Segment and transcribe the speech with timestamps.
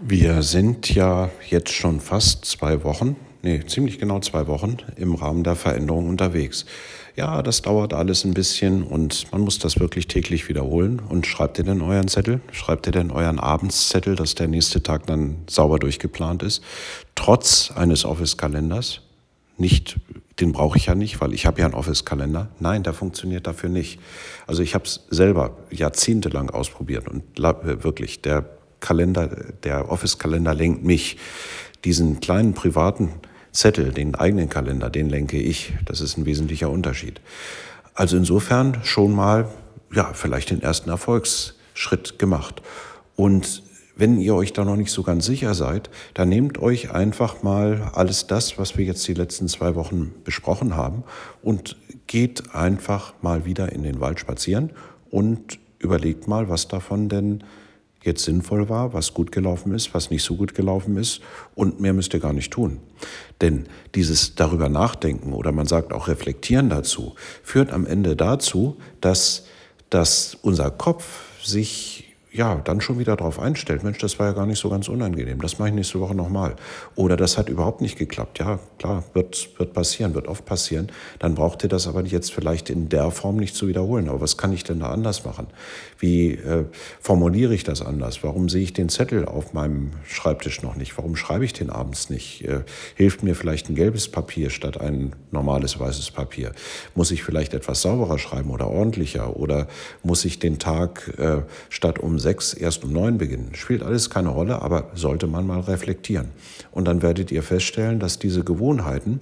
[0.00, 5.42] Wir sind ja jetzt schon fast zwei Wochen, nee, ziemlich genau zwei Wochen im Rahmen
[5.42, 6.66] der Veränderung unterwegs.
[7.16, 11.00] Ja, das dauert alles ein bisschen und man muss das wirklich täglich wiederholen.
[11.00, 12.40] Und schreibt ihr denn euren Zettel?
[12.52, 16.62] Schreibt ihr denn euren Abendszettel, dass der nächste Tag dann sauber durchgeplant ist?
[17.16, 19.00] Trotz eines Office-Kalenders?
[19.56, 19.98] Nicht,
[20.38, 22.50] den brauche ich ja nicht, weil ich habe ja einen Office-Kalender.
[22.60, 23.98] Nein, der funktioniert dafür nicht.
[24.46, 28.48] Also ich habe es selber jahrzehntelang ausprobiert und wirklich, der
[28.80, 29.28] Kalender,
[29.62, 31.18] der Office-Kalender lenkt mich.
[31.84, 33.10] Diesen kleinen privaten
[33.52, 35.72] Zettel, den eigenen Kalender, den lenke ich.
[35.84, 37.20] Das ist ein wesentlicher Unterschied.
[37.94, 39.48] Also insofern schon mal,
[39.92, 42.62] ja, vielleicht den ersten Erfolgsschritt gemacht.
[43.16, 43.62] Und
[43.96, 47.90] wenn ihr euch da noch nicht so ganz sicher seid, dann nehmt euch einfach mal
[47.94, 51.02] alles das, was wir jetzt die letzten zwei Wochen besprochen haben
[51.42, 51.76] und
[52.06, 54.70] geht einfach mal wieder in den Wald spazieren
[55.10, 57.42] und überlegt mal, was davon denn
[58.02, 61.20] jetzt sinnvoll war, was gut gelaufen ist, was nicht so gut gelaufen ist
[61.54, 62.80] und mehr müsst ihr gar nicht tun.
[63.40, 69.46] Denn dieses darüber nachdenken oder man sagt auch reflektieren dazu, führt am Ende dazu, dass,
[69.90, 74.46] dass unser Kopf sich ja, dann schon wieder darauf einstellt, Mensch, das war ja gar
[74.46, 76.56] nicht so ganz unangenehm, das mache ich nächste Woche nochmal.
[76.94, 78.38] Oder das hat überhaupt nicht geklappt.
[78.38, 80.92] Ja, klar, wird, wird passieren, wird oft passieren.
[81.18, 84.08] Dann braucht ihr das aber jetzt vielleicht in der Form nicht zu wiederholen.
[84.08, 85.46] Aber was kann ich denn da anders machen?
[85.98, 86.64] Wie äh,
[87.00, 88.22] formuliere ich das anders?
[88.22, 90.96] Warum sehe ich den Zettel auf meinem Schreibtisch noch nicht?
[90.98, 92.44] Warum schreibe ich den abends nicht?
[92.44, 92.60] Äh,
[92.94, 96.52] hilft mir vielleicht ein gelbes Papier statt ein normales weißes Papier?
[96.94, 99.36] Muss ich vielleicht etwas sauberer schreiben oder ordentlicher?
[99.36, 99.66] Oder
[100.02, 103.54] muss ich den Tag äh, statt um sechs erst um neun beginnen.
[103.54, 106.28] Spielt alles keine Rolle, aber sollte man mal reflektieren.
[106.72, 109.20] Und dann werdet ihr feststellen, dass diese Gewohnheiten,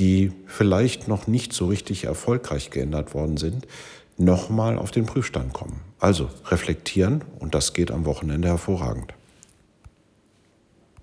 [0.00, 3.68] die vielleicht noch nicht so richtig erfolgreich geändert worden sind,
[4.18, 5.80] nochmal auf den Prüfstand kommen.
[6.00, 9.14] Also reflektieren und das geht am Wochenende hervorragend.